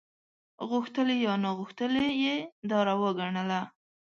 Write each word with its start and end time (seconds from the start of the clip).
غوښتلي 0.69 1.17
یا 1.25 1.33
ناغوښتلي 1.43 2.07
یې 2.23 2.35
دا 2.69 2.77
روا 2.89 3.09
ګڼله. 3.19 3.61